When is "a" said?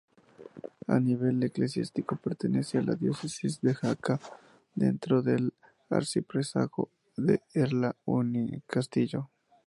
0.87-0.95, 2.79-2.81